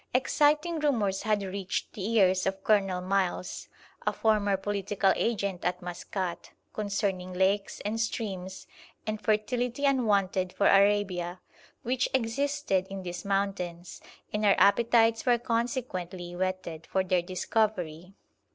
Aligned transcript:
Exciting 0.15 0.79
rumours 0.79 1.21
had 1.21 1.43
reached 1.43 1.93
the 1.93 2.13
ears 2.17 2.47
of 2.47 2.63
Colonel 2.63 3.01
Miles, 3.01 3.67
a 4.07 4.11
former 4.11 4.57
political 4.57 5.13
agent 5.15 5.63
at 5.63 5.83
Maskat, 5.83 6.49
concerning 6.73 7.33
lakes 7.33 7.79
and 7.85 7.99
streams, 7.99 8.65
and 9.05 9.21
fertility 9.21 9.85
unwonted 9.85 10.53
for 10.53 10.65
Arabia, 10.65 11.39
which 11.83 12.09
existed 12.15 12.87
in 12.89 13.03
these 13.03 13.23
mountains, 13.23 14.01
and 14.33 14.43
our 14.43 14.55
appetites 14.57 15.27
were 15.27 15.37
consequently 15.37 16.35
whetted 16.35 16.87
for 16.87 17.03
their 17.03 17.21
discovery. 17.21 18.15